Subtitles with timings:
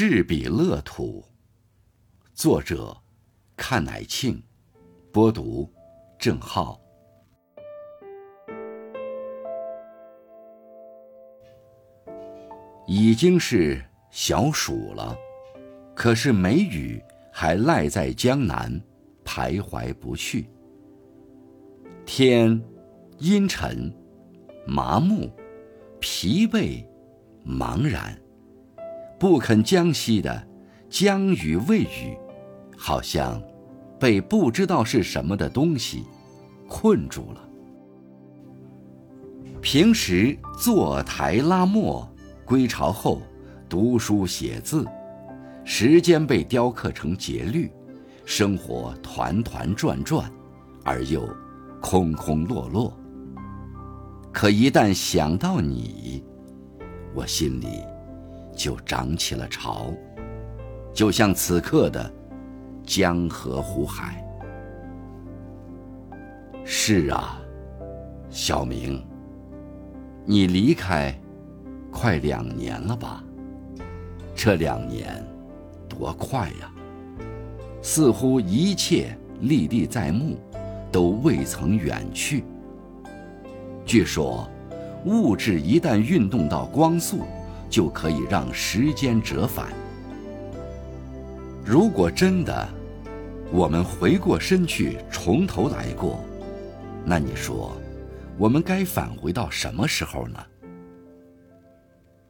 [0.00, 1.24] 士比乐土，
[2.32, 2.96] 作者：
[3.56, 4.40] 看乃庆，
[5.10, 5.68] 播读：
[6.16, 6.80] 郑浩。
[12.86, 15.18] 已经是小暑了，
[15.96, 17.02] 可是梅雨
[17.32, 18.80] 还赖在江南，
[19.24, 20.48] 徘徊不去。
[22.06, 22.62] 天
[23.18, 23.92] 阴沉，
[24.64, 25.28] 麻木，
[25.98, 26.86] 疲惫，
[27.44, 28.16] 茫然。
[29.18, 30.48] 不肯将息的，
[30.88, 32.16] 将雨未雨，
[32.76, 33.42] 好像
[33.98, 36.04] 被不知道是什么的东西
[36.68, 37.48] 困住了。
[39.60, 42.08] 平时坐台拉磨，
[42.44, 43.20] 归巢后
[43.68, 44.86] 读书写字，
[45.64, 47.68] 时间被雕刻成节律，
[48.24, 50.30] 生活团团转转，
[50.84, 51.28] 而又
[51.80, 52.96] 空空落落。
[54.32, 56.22] 可一旦想到你，
[57.12, 57.82] 我心里。
[58.58, 59.92] 就涨起了潮，
[60.92, 62.12] 就像此刻的
[62.84, 64.20] 江河湖海。
[66.64, 67.40] 是啊，
[68.28, 69.00] 小明，
[70.26, 71.16] 你离开
[71.92, 73.22] 快两年了吧？
[74.34, 75.24] 这两年
[75.88, 76.70] 多快呀！
[77.80, 80.36] 似乎一切历历在目，
[80.90, 82.42] 都未曾远去。
[83.86, 84.50] 据说，
[85.04, 87.20] 物质一旦运动到光速。
[87.68, 89.68] 就可以让时间折返。
[91.64, 92.68] 如果真的，
[93.52, 96.24] 我们回过身去从头来过，
[97.04, 97.76] 那你说，
[98.38, 100.38] 我们该返回到什么时候呢？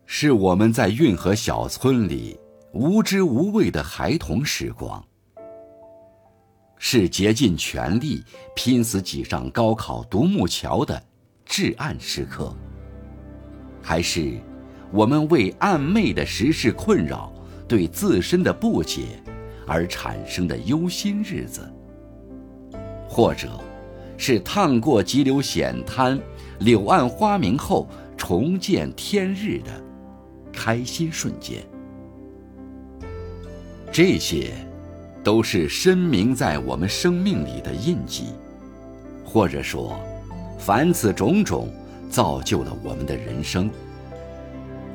[0.07, 2.39] 是我们在运河小村里
[2.73, 5.05] 无知无畏的孩童时光，
[6.79, 8.25] 是竭尽全力
[8.57, 11.01] 拼死挤上高考独木桥的
[11.45, 12.57] 至暗时刻，
[13.83, 14.41] 还是？
[14.91, 17.33] 我们为暗昧的时事困扰，
[17.67, 19.23] 对自身的不解，
[19.67, 21.61] 而产生的忧心日子，
[23.09, 23.49] 或者，
[24.17, 26.19] 是趟过急流险滩、
[26.61, 29.71] 柳暗花明后重见天日的
[30.53, 31.63] 开心瞬间，
[33.93, 34.53] 这些，
[35.23, 38.25] 都是深铭在我们生命里的印记，
[39.25, 40.01] 或者说，
[40.59, 41.69] 凡此种种，
[42.09, 43.71] 造就了我们的人生。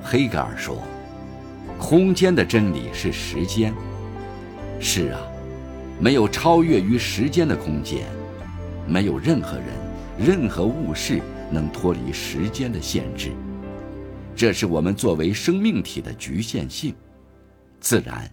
[0.03, 0.83] 黑格尔说
[1.79, 3.73] ：“空间的真理是时间。”
[4.79, 5.21] 是啊，
[5.99, 8.05] 没有超越于时间的空间，
[8.85, 9.67] 没有任何人、
[10.19, 13.31] 任何物事能脱离时间的限制。
[14.35, 16.93] 这是我们作为生命体的局限性，
[17.79, 18.29] 自然，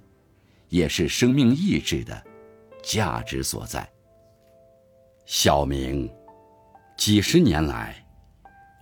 [0.69, 2.21] 也是生命意志的
[2.83, 3.89] 价值所在。
[5.25, 6.11] 小明，
[6.97, 8.05] 几十年来。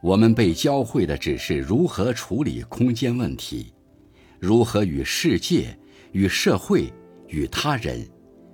[0.00, 3.72] 我们被教会的只是如何处理空间问题，
[4.38, 5.76] 如何与世界、
[6.12, 6.92] 与社会、
[7.26, 8.08] 与他人，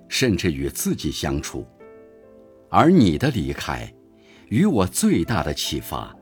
[0.07, 1.65] 甚至与自己相处。
[2.69, 3.91] 而你的离开，
[4.49, 6.13] 与我最大的启发，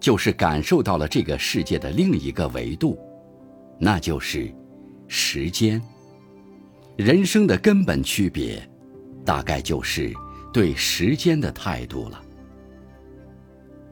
[0.00, 2.98] 就是感受到了这个世界的另一个维度，
[3.78, 4.52] 那就是
[5.06, 5.80] 时间。
[6.96, 8.68] 人生的根本区别，
[9.24, 10.12] 大概就是
[10.52, 12.20] 对时间的态度了。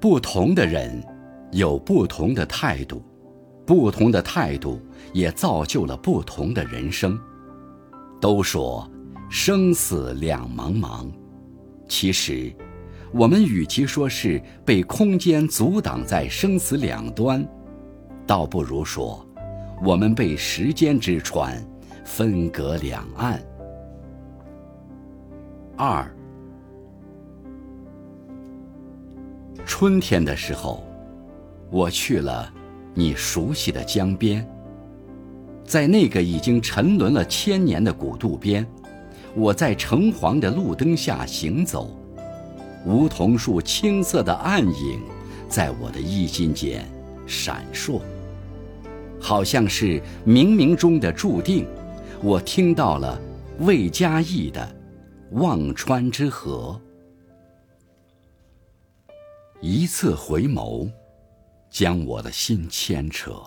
[0.03, 1.01] 不同的人
[1.53, 3.01] 有不同的态度，
[3.65, 4.83] 不同的态度
[5.13, 7.17] 也造就了不同的人生。
[8.21, 8.91] 都说
[9.31, 11.07] 生死两茫茫，
[11.89, 12.53] 其实
[13.13, 17.49] 我们与其说是被空间阻挡在生死两端，
[18.27, 19.25] 倒不如说
[19.85, 21.65] 我们被时间之船
[22.05, 23.41] 分隔两岸。
[25.77, 26.13] 二。
[29.65, 30.83] 春天的时候，
[31.71, 32.53] 我去了
[32.95, 34.47] 你熟悉的江边，
[35.65, 38.67] 在那个已经沉沦了千年的古渡边，
[39.35, 41.97] 我在橙黄的路灯下行走，
[42.85, 45.01] 梧桐树青色的暗影
[45.49, 46.85] 在我的衣襟间
[47.27, 48.01] 闪烁，
[49.21, 51.67] 好像是冥冥中的注定。
[52.23, 53.21] 我听到了
[53.61, 54.61] 魏佳艺的
[55.41, 56.81] 《忘川之河》。
[59.65, 60.91] 一次回眸，
[61.71, 63.41] 将我的心牵扯。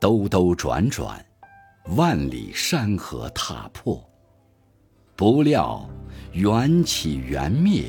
[0.00, 1.22] 兜兜转转，
[1.94, 4.02] 万里山河踏破。
[5.14, 5.86] 不料
[6.32, 7.84] 缘起缘灭，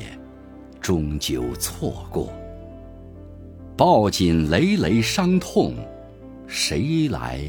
[0.78, 2.30] 终究错过。
[3.78, 5.74] 抱紧累累伤痛，
[6.46, 7.40] 谁来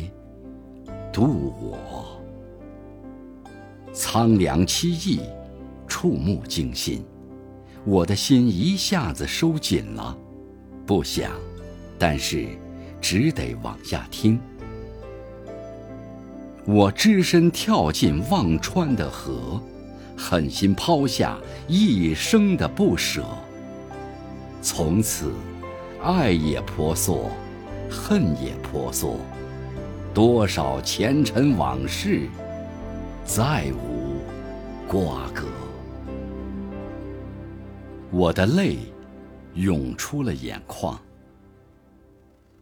[1.11, 1.77] 渡我？
[3.91, 5.19] 苍凉凄异，
[5.89, 7.03] 触目惊心。
[7.87, 10.13] 我的心一下子收紧了，
[10.85, 11.31] 不想，
[11.97, 12.45] 但是
[12.99, 14.37] 只得往下听。
[16.65, 19.57] 我只身跳进忘川的河，
[20.17, 23.23] 狠心抛下一生的不舍。
[24.61, 25.31] 从此，
[26.03, 27.31] 爱也婆娑，
[27.89, 29.15] 恨也婆娑，
[30.13, 32.27] 多少前尘往事，
[33.23, 34.19] 再无
[34.89, 35.45] 瓜葛。
[38.11, 38.77] 我的泪
[39.55, 40.97] 涌出了眼眶。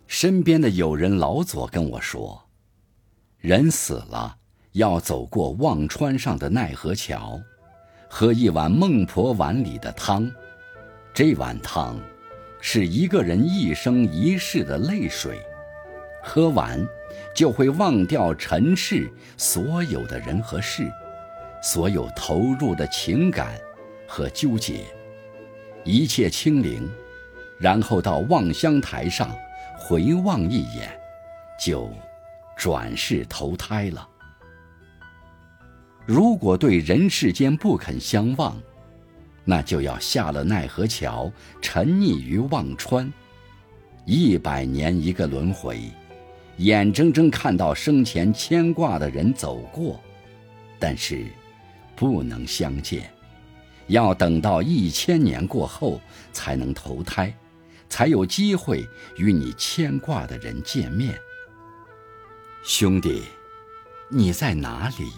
[0.08, 2.42] 身边的友人老左跟我说。
[3.38, 4.36] 人死了，
[4.72, 7.40] 要走过忘川上的奈何桥，
[8.10, 10.32] 喝一碗孟婆碗里的汤。
[11.14, 12.00] 这碗汤，
[12.60, 15.40] 是一个人一生一世的泪水。
[16.24, 16.84] 喝完，
[17.36, 19.08] 就会忘掉尘世
[19.38, 20.92] 所有的人和事，
[21.62, 23.60] 所有投入的情感
[24.08, 24.86] 和纠结，
[25.86, 26.86] 一切清零。
[27.58, 29.34] 然后到望乡台上
[29.78, 30.92] 回望一眼，
[31.58, 31.90] 就。
[32.58, 34.08] 转世投胎了。
[36.06, 38.56] 如果对人世间不肯相忘，
[39.44, 41.30] 那就要下了奈何桥，
[41.62, 43.12] 沉溺于忘川，
[44.06, 45.82] 一百年一个轮回，
[46.60, 50.00] 眼睁睁看到生前牵挂的人走过，
[50.80, 51.26] 但是
[51.94, 53.12] 不能相见，
[53.88, 56.02] 要等到一千年过后
[56.34, 57.34] 才能投胎，
[57.90, 58.88] 才有机会
[59.18, 61.18] 与你牵挂的人见面。
[62.64, 63.24] 兄弟，
[64.10, 65.12] 你在哪里？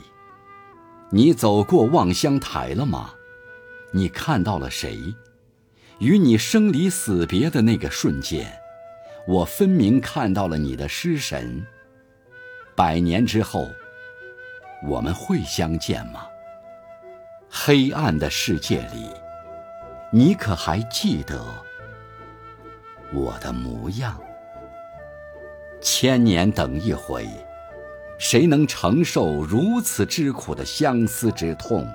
[1.09, 3.13] 你走过望乡台了吗？
[3.91, 5.15] 你看到了谁？
[5.99, 8.59] 与你生离死别的那个瞬间，
[9.27, 11.65] 我分明看到了你的失神。
[12.75, 13.69] 百年之后，
[14.85, 16.27] 我们会相见吗？
[17.49, 19.09] 黑暗的世界里，
[20.11, 21.41] 你可还记得
[23.13, 24.19] 我的模样？
[25.81, 27.27] 千年等一回，
[28.17, 31.87] 谁能承受如此之苦的相思之痛？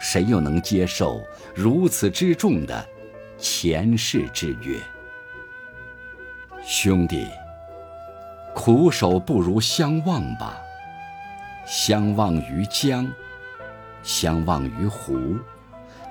[0.00, 2.86] 谁又能接受如此之重的
[3.38, 4.78] 前世之约？
[6.62, 7.26] 兄弟，
[8.54, 10.60] 苦守不如相忘吧。
[11.66, 13.10] 相忘于江，
[14.06, 15.36] 相忘于湖，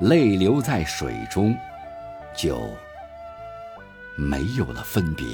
[0.01, 1.56] 泪流在水中，
[2.36, 2.69] 就
[4.18, 5.25] 没有了分别。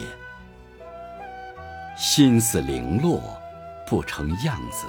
[1.98, 3.20] 心思零落，
[3.88, 4.86] 不成样子。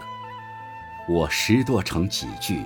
[1.09, 2.63] 我拾多成几句。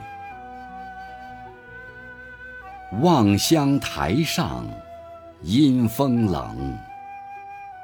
[3.01, 4.67] 望乡台上，
[5.41, 6.77] 阴风冷。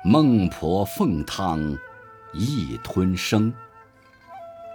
[0.02, 1.78] 孟婆凤汤，
[2.32, 3.54] 一吞生。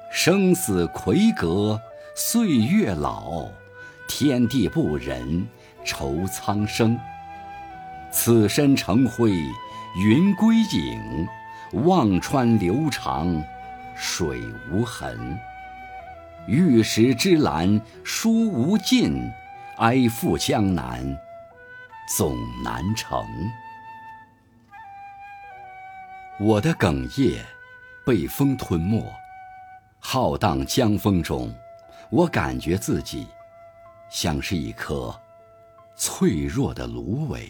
[0.10, 1.80] 生死魁阁，
[2.20, 3.48] 岁月老。
[4.08, 5.48] 天地不仁，
[5.86, 6.98] 愁苍生。
[8.12, 9.32] 此身成灰，
[10.04, 11.28] 云归影。
[11.84, 13.40] 忘川流长，
[13.96, 14.42] 水
[14.72, 15.38] 无痕。
[16.48, 19.32] 玉石之兰，书无尽。
[19.78, 21.16] 哀负江南，
[22.18, 23.24] 总难成。
[26.40, 27.46] 我的哽咽
[28.04, 29.06] 被风吞没，
[30.00, 31.54] 浩荡江风中，
[32.10, 33.28] 我感觉自己
[34.10, 35.14] 像是一颗
[35.96, 37.50] 脆弱的芦苇。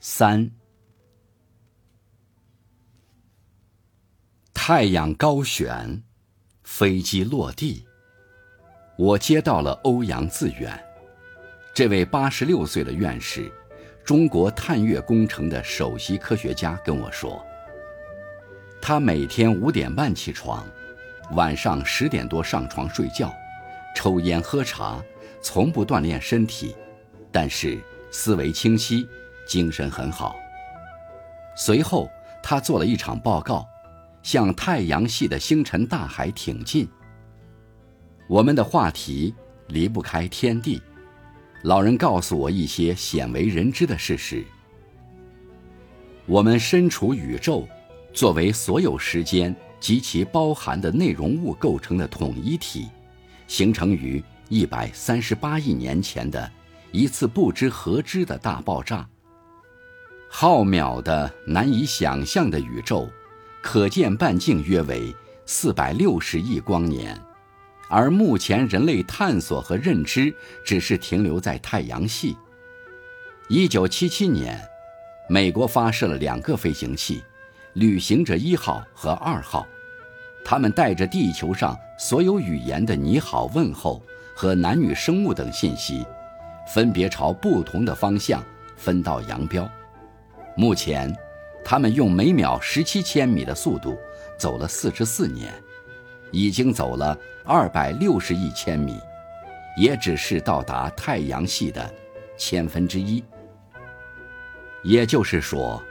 [0.00, 0.50] 三。
[4.52, 6.02] 太阳高悬，
[6.62, 7.84] 飞机落地。
[8.96, 10.82] 我接到了欧阳自远，
[11.74, 13.52] 这位八十六岁的院士，
[14.04, 17.44] 中国探月工程的首席科学家跟我说，
[18.80, 20.66] 他每天五点半起床，
[21.32, 23.34] 晚上十点多上床睡觉，
[23.94, 25.02] 抽烟喝茶，
[25.42, 26.74] 从不锻炼身体，
[27.32, 27.78] 但是
[28.10, 29.06] 思维清晰，
[29.46, 30.36] 精神很好。
[31.56, 32.08] 随后，
[32.42, 33.66] 他做了一场报告。
[34.24, 36.88] 向太阳系的星辰大海挺进。
[38.26, 39.34] 我们的话题
[39.68, 40.80] 离不开天地。
[41.64, 44.42] 老人告诉我一些鲜为人知的事实。
[46.24, 47.68] 我们身处宇宙，
[48.14, 49.54] 作为所有时间
[49.84, 52.88] 及其包含的内容物构成的统一体，
[53.46, 56.50] 形成于一百三十八亿年前的
[56.90, 59.06] 一次不知何之的大爆炸。
[60.30, 63.06] 浩渺的、难以想象的宇宙。
[63.60, 65.14] 可见半径约为
[65.44, 67.20] 四百六十亿光年，
[67.90, 72.34] 而目前人类探索和认知只是停留在太阳系。
[73.48, 74.58] 一九七七年，
[75.28, 77.22] 美国发射了两个飞行器，
[77.74, 79.66] 旅行者一号和二号，
[80.44, 84.02] 他们带着地球上所有语言的你好问候
[84.36, 86.04] 和男女生物等信息，
[86.68, 88.44] 分别朝不同的方向
[88.76, 89.68] 分道扬镳。
[90.56, 91.14] 目前。
[91.66, 93.96] 他们用每秒十七千米的速度
[94.36, 95.50] 走了四十四年，
[96.30, 99.00] 已经走了二百六十亿千米，
[99.74, 101.90] 也只是到达太阳系的
[102.36, 103.24] 千分之一。
[104.82, 105.82] 也就是说，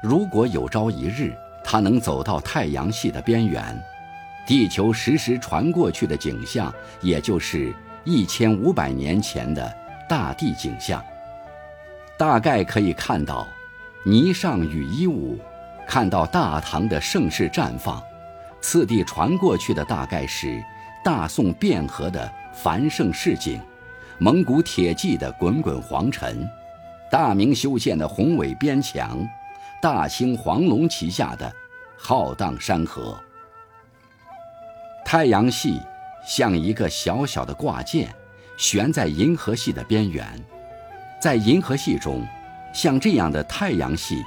[0.00, 1.36] 如果有朝一日
[1.70, 3.78] 他能走到太阳系的边缘，
[4.46, 6.72] 地球实时传过去的景象，
[7.02, 9.70] 也就是一千五百年前的
[10.08, 11.04] 大地景象，
[12.16, 13.46] 大概可以看到。
[14.06, 15.38] 霓裳羽衣舞，
[15.86, 18.00] 看到大唐的盛世绽放；
[18.62, 20.64] 次第传过去的大概是
[21.04, 23.60] 大宋汴河的繁盛市井，
[24.16, 26.48] 蒙古铁骑的滚滚黄尘，
[27.10, 29.18] 大明修建的宏伟边墙，
[29.82, 31.52] 大清黄龙旗下的
[31.98, 33.18] 浩荡山河。
[35.04, 35.80] 太阳系
[36.26, 38.08] 像一个小小的挂件，
[38.56, 40.24] 悬在银河系的边缘，
[41.20, 42.26] 在银河系中。
[42.72, 44.22] 像这样的太阳系，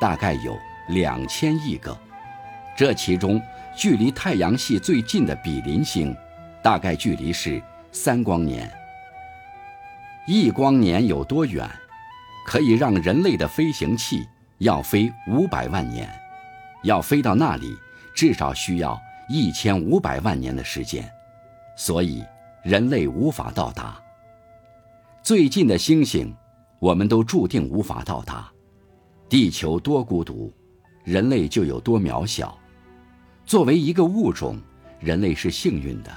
[0.00, 1.96] 大概有两千亿个。
[2.76, 3.40] 这其中，
[3.74, 6.14] 距离太阳系最近的比邻星，
[6.60, 7.62] 大概距离是
[7.92, 8.70] 三光年。
[10.26, 11.70] 一光年有多远？
[12.44, 14.28] 可以让人类的飞行器
[14.58, 16.23] 要飞五百万年。
[16.84, 17.76] 要飞到那里，
[18.14, 18.98] 至少需要
[19.28, 21.04] 一千五百万年的时间。
[21.76, 22.24] 所以，
[22.62, 24.00] 人类无法到达
[25.22, 26.32] 最近的星星。
[26.80, 28.52] 我们都注定无法到达，
[29.26, 30.52] 地球多孤独，
[31.02, 32.58] 人类就有多渺小。
[33.46, 34.60] 作为一个物种，
[35.00, 36.14] 人类是幸运的，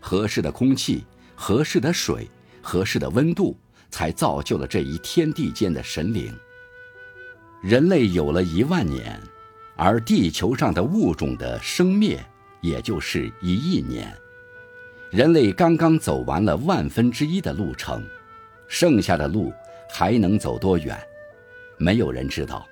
[0.00, 1.04] 合适的空气、
[1.36, 2.28] 合适的水、
[2.60, 3.56] 合适的温度，
[3.88, 6.36] 才造就了这一天地间的神灵。
[7.62, 9.20] 人类有了一万年，
[9.82, 12.22] 而地球上的物种的生灭
[12.60, 14.14] 也就是一亿年。
[15.08, 18.06] 人类刚刚走完了万分之一的路程，
[18.68, 19.50] 剩下的路。
[19.92, 20.96] 还能走多远？
[21.76, 22.64] 没有人知道。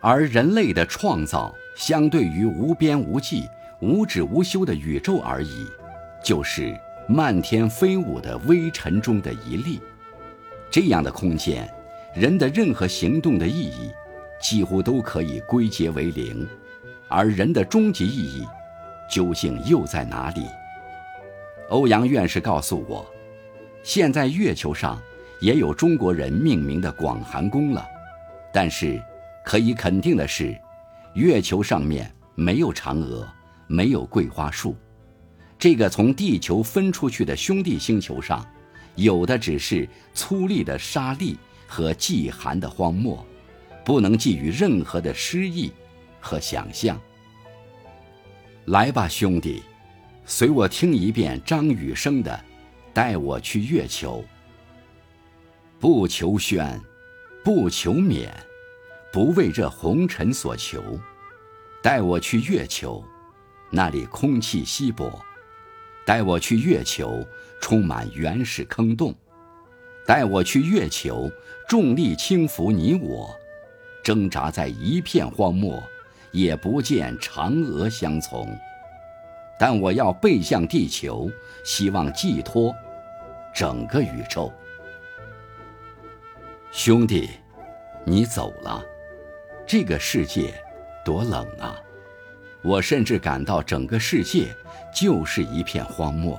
[0.00, 3.46] 而人类的创造，相对于无边无际、
[3.82, 5.66] 无止无休的宇宙而已，
[6.24, 6.74] 就是
[7.06, 9.78] 漫天飞舞的微尘中的一粒。
[10.70, 11.70] 这样的空间，
[12.14, 13.90] 人的任何行动的意义，
[14.40, 16.48] 几乎都可以归结为零。
[17.08, 18.46] 而人的终极意义，
[19.10, 20.46] 究竟又在哪里？
[21.68, 23.06] 欧阳院士告诉我，
[23.82, 25.00] 现在月球上。
[25.40, 27.82] 也有中国人命名的广寒宫了，
[28.52, 29.02] 但是
[29.42, 30.54] 可以肯定的是，
[31.14, 33.26] 月球上面没有嫦娥，
[33.66, 34.76] 没有桂花树。
[35.58, 38.46] 这个从地球分出去的兄弟星球上，
[38.96, 41.34] 有的只是粗粝的沙砾
[41.66, 43.24] 和寂寒的荒漠，
[43.90, 45.72] 不能寄予任何的诗意
[46.20, 46.96] 和想象。
[48.66, 49.64] 来吧，兄弟，
[50.24, 52.30] 随我听一遍张雨生的
[52.94, 54.22] 《带我去月球》。
[55.80, 56.80] 不求宣，
[57.42, 58.32] 不求免，
[59.12, 60.80] 不为这红尘所求。
[61.82, 63.04] 带我去月球，
[63.70, 65.10] 那里空气稀薄；
[66.06, 67.26] 带我去月球，
[67.60, 69.12] 充满原始坑洞；
[70.06, 71.28] 带我去月球，
[71.68, 73.34] 重力轻浮你我，
[74.10, 75.80] 挣扎在一片荒漠，
[76.32, 78.58] 也不见嫦娥相从。
[79.56, 81.30] 但我要背向地球，
[81.64, 82.74] 希望寄托
[83.54, 84.52] 整个宇宙。
[86.72, 87.30] 兄弟，
[88.04, 88.82] 你走了，
[89.64, 90.54] 这个世界
[91.04, 91.80] 多冷啊！
[92.62, 94.48] 我甚至感到整个世界
[94.92, 96.36] 就是一片荒漠。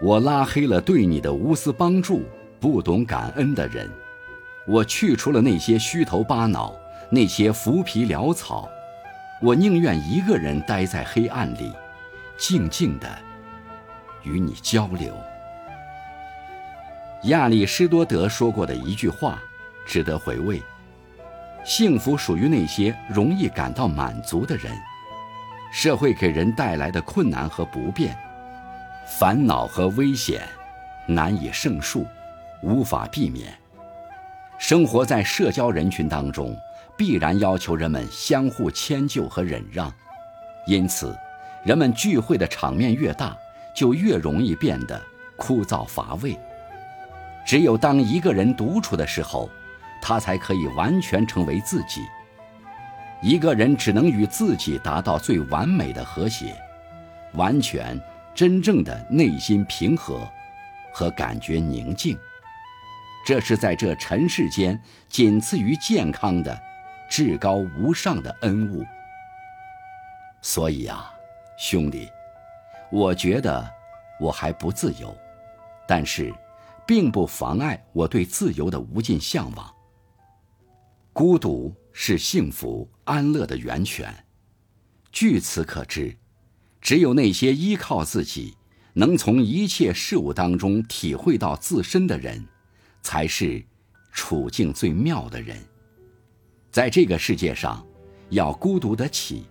[0.00, 2.22] 我拉黑了对你的无私帮助、
[2.58, 3.90] 不懂感恩的人，
[4.66, 6.74] 我去除了那些虚头巴脑、
[7.10, 8.68] 那些浮皮潦草。
[9.42, 11.72] 我宁愿一个人待在黑暗里，
[12.38, 13.08] 静静的
[14.22, 15.14] 与你交流。
[17.24, 19.42] 亚里士多德说过的一句话，
[19.86, 20.62] 值得回味：
[21.64, 24.72] 幸福属于那些容易感到满足的人。
[25.72, 28.16] 社会给人带来的困难和不便、
[29.18, 30.42] 烦恼和危险，
[31.06, 32.06] 难以胜数，
[32.62, 33.52] 无法避免。
[34.66, 36.56] 生活在社交人群当中，
[36.96, 39.92] 必然要求人们相互迁就和忍让。
[40.66, 41.14] 因此，
[41.66, 43.36] 人们聚会的场面越大，
[43.76, 44.98] 就越容易变得
[45.36, 46.34] 枯燥乏味。
[47.44, 49.50] 只有当一个人独处的时候，
[50.00, 52.00] 他才可以完全成为自己。
[53.20, 56.56] 一个人只能与自己达到最完美的和谐，
[57.34, 58.00] 完全、
[58.34, 60.26] 真正的内心平和
[60.90, 62.16] 和感觉宁静。
[63.24, 66.60] 这是在这尘世间仅次于健康的
[67.08, 68.84] 至高无上的恩物。
[70.42, 71.10] 所以啊，
[71.58, 72.08] 兄弟，
[72.90, 73.68] 我觉得
[74.20, 75.16] 我还不自由，
[75.88, 76.32] 但是。
[76.86, 79.74] 并不妨碍我对自由的无尽向往。
[81.14, 84.14] 孤独是幸福安乐的源泉。
[85.10, 86.14] 据此可知，
[86.82, 88.54] 只有那些依靠自己，
[88.92, 92.46] 能从一切事物当中体会到自身的人，
[93.04, 93.62] 才是
[94.10, 95.56] 处境最妙的人。
[96.72, 97.86] 在这个世界上，
[98.30, 99.44] 要孤独得起，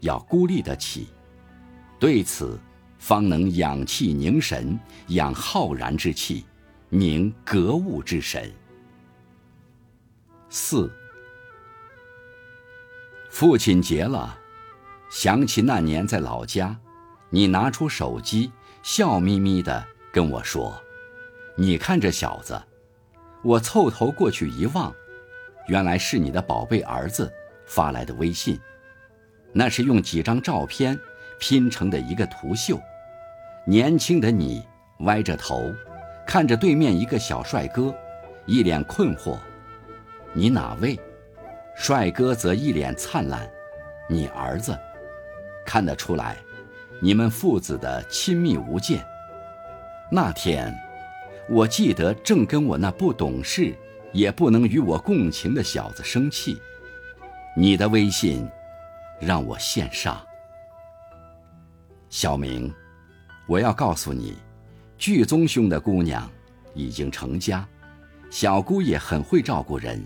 [0.00, 1.06] 要孤立得起，
[1.98, 2.58] 对此，
[2.98, 6.44] 方能养气凝神，养浩然之气，
[6.90, 8.52] 凝格物之神。
[10.50, 10.92] 四，
[13.30, 14.36] 父亲节了，
[15.08, 16.76] 想起那年在老家，
[17.30, 18.50] 你拿出手机，
[18.82, 20.82] 笑眯眯的跟我说
[21.56, 22.60] ：“你看这小子。”
[23.48, 24.94] 我凑头过去一望。
[25.68, 27.32] 原来是你的宝贝儿子
[27.64, 28.60] 发来的微信，
[29.54, 30.98] 那是用几张照片
[31.40, 32.78] 拼成的一个图秀。
[33.64, 34.62] 年轻的你
[35.00, 35.72] 歪着头，
[36.26, 37.94] 看着对面一个小帅哥，
[38.44, 39.38] 一脸困惑。
[40.34, 41.00] 你哪位？
[41.74, 43.48] 帅哥则一脸灿烂。
[44.10, 44.78] 你儿子，
[45.64, 46.36] 看得出来，
[47.00, 49.02] 你们父子的亲密无间。
[50.10, 50.74] 那天，
[51.48, 53.74] 我记得正跟我那不懂事。
[54.12, 56.58] 也不能与我共情的小子生气，
[57.54, 58.48] 你的微信
[59.20, 60.16] 让我羡煞。
[62.08, 62.72] 小明，
[63.46, 64.38] 我要告诉你，
[64.96, 66.26] 巨宗兄的姑娘
[66.74, 67.68] 已经成家，
[68.30, 70.02] 小姑也很会照顾人，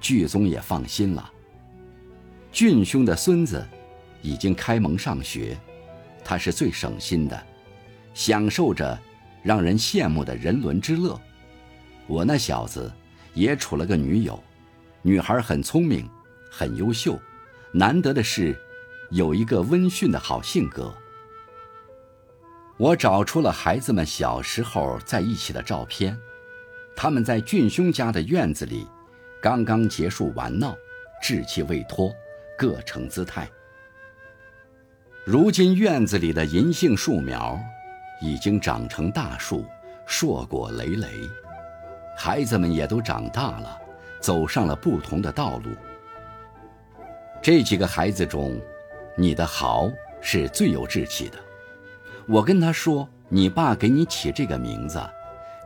[0.00, 1.28] 巨宗也放心了。
[2.52, 3.66] 俊兄的孙子
[4.22, 5.58] 已经开蒙上学，
[6.24, 7.46] 他是最省心的，
[8.14, 8.96] 享受着
[9.42, 11.20] 让人羡慕的人伦之乐。
[12.06, 12.92] 我那小子。
[13.34, 14.38] 也处了个女友，
[15.00, 16.06] 女孩很聪明，
[16.50, 17.18] 很优秀，
[17.72, 18.54] 难得的是，
[19.10, 20.94] 有一个温驯的好性格。
[22.76, 26.14] 我找出了孩子们小时候在一起的照片，
[26.94, 28.86] 他们在俊兄家的院子里，
[29.40, 30.76] 刚刚结束玩闹，
[31.24, 32.12] 稚气未脱，
[32.58, 33.50] 各成姿态。
[35.24, 37.58] 如今院子里的银杏树苗，
[38.22, 39.66] 已经长成大树，
[40.06, 41.08] 硕果累累。
[42.16, 43.76] 孩子们也都长大了，
[44.20, 45.70] 走上了不同的道路。
[47.42, 48.56] 这几个孩子中，
[49.16, 51.38] 你的豪是最有志气的。
[52.28, 55.02] 我跟他说：“你爸给你起这个名字，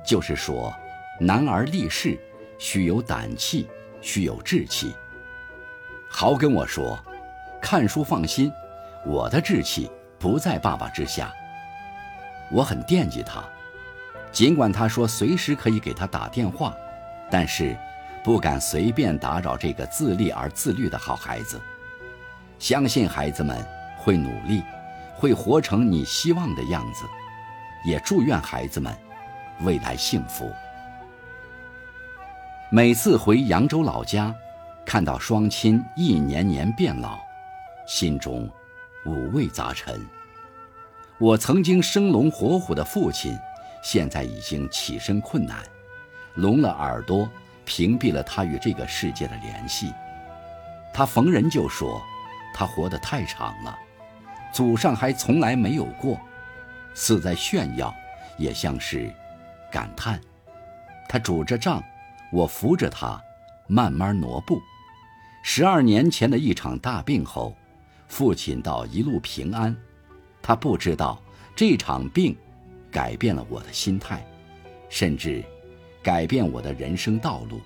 [0.02, 0.74] 就是说，
[1.20, 2.18] 男儿立世
[2.58, 3.68] 需有胆气，
[4.00, 4.94] 需有志气。”
[6.08, 6.98] 豪跟我说
[7.60, 8.50] ：“看书放心，
[9.04, 11.30] 我的志气不在爸爸之下。”
[12.50, 13.42] 我很惦记他。
[14.32, 16.74] 尽管他说随时可以给他打电话，
[17.30, 17.76] 但是
[18.22, 21.60] 不敢随便打扰这个自立而自律的好孩子。
[22.58, 23.64] 相信孩子们
[23.98, 24.62] 会努力，
[25.14, 27.04] 会活成你希望的样子，
[27.84, 28.94] 也祝愿孩子们
[29.62, 30.50] 未来幸福。
[32.70, 34.34] 每次回扬州老家，
[34.84, 37.18] 看到双亲一年年变老，
[37.86, 38.50] 心中
[39.04, 40.04] 五味杂陈。
[41.18, 43.36] 我曾经生龙活虎的父亲。
[43.82, 45.62] 现在已经起身困难，
[46.34, 47.30] 聋了耳朵，
[47.64, 49.92] 屏蔽了他与这个世界的联系。
[50.92, 52.02] 他逢人就说，
[52.52, 53.78] 他活得太长了，
[54.52, 56.18] 祖上还从来没有过，
[56.94, 57.94] 似在炫耀，
[58.36, 59.08] 也像是
[59.70, 60.20] 感叹。
[61.08, 61.80] 他拄着杖，
[62.32, 63.22] 我扶着他，
[63.68, 64.60] 慢慢挪步。
[65.44, 67.54] 十二年前的一场大病后，
[68.08, 69.76] 父亲倒一路平安。
[70.46, 71.20] 他不知道
[71.56, 72.36] 这场病。
[72.88, 74.26] 改变了我的心态，
[74.88, 75.44] 甚至
[76.02, 77.60] 改变我的人生道路。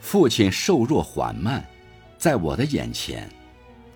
[0.00, 1.62] 父亲瘦弱缓慢，
[2.16, 3.28] 在我的眼前，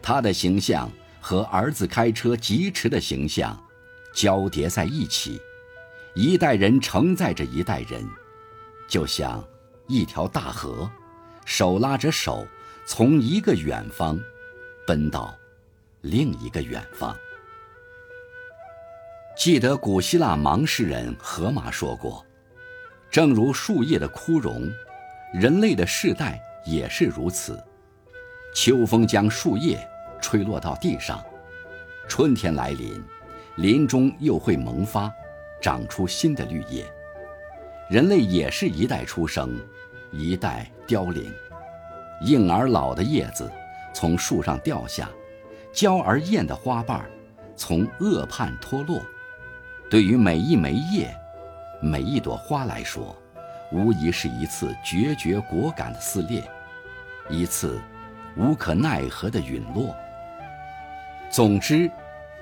[0.03, 3.59] 他的形象和儿子开车疾驰的形象
[4.13, 5.41] 交叠在一起，
[6.15, 8.07] 一代人承载着一代人，
[8.87, 9.43] 就像
[9.87, 10.91] 一条大河，
[11.47, 12.47] 手拉着手，
[12.85, 14.21] 从一个远方
[14.87, 15.38] 奔到
[16.11, 17.15] 另一个远方。
[19.37, 22.25] 记得古希腊盲诗人荷马说过
[23.11, 24.69] ：“正如树叶的枯荣，
[25.35, 27.63] 人类的世代也是如此。
[28.55, 29.79] 秋风将树叶
[30.21, 31.23] 吹落到地上，
[32.09, 33.05] 春天来临，
[33.57, 35.13] 林中又会萌发，
[35.61, 36.85] 长出新的绿叶。
[37.91, 39.55] 人类也是一代出生，
[40.11, 41.31] 一代凋零。
[42.23, 43.49] 硬而老的叶子
[43.95, 45.09] 从树上掉下，
[45.73, 47.05] 娇而艳的花瓣
[47.57, 49.03] 从萼畔脱落。”
[49.91, 51.15] 对于每一枚叶，
[51.81, 53.17] 每一朵花来说，
[53.73, 56.43] 无疑是一次决绝果敢的撕裂，
[57.31, 57.81] 一次
[58.37, 59.97] 无可奈何的陨落。
[61.31, 61.91] 总之，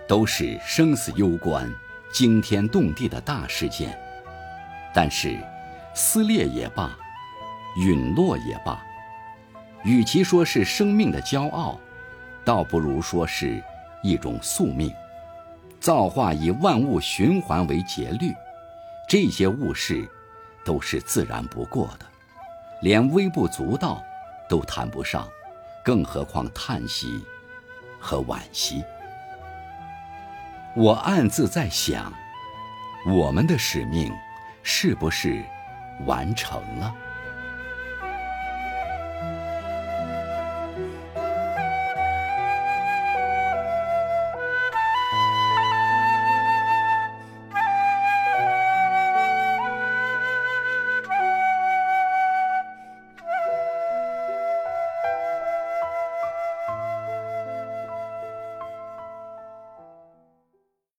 [0.08, 1.72] 都是生死攸关、
[2.12, 3.96] 惊天动地的大事件。
[4.92, 5.38] 但是，
[5.94, 6.96] 撕裂也罢，
[7.78, 8.84] 陨落也罢，
[9.84, 11.78] 与其说是生命的骄傲，
[12.46, 13.62] 倒不如说是
[14.02, 14.90] 一种宿命。
[15.78, 18.34] 造化以万物循环为节律，
[19.08, 20.08] 这些物事
[20.64, 22.06] 都是自然不过的，
[22.80, 24.02] 连微不足道
[24.48, 25.28] 都谈不上，
[25.84, 27.22] 更何况叹息
[28.00, 28.82] 和惋惜。
[30.74, 32.12] 我暗自在想，
[33.06, 34.12] 我们的使命
[34.62, 35.44] 是不是
[36.06, 36.94] 完成了？